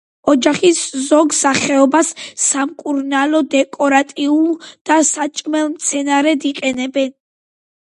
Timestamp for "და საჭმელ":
4.91-5.75